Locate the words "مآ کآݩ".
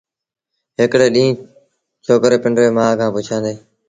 2.77-3.13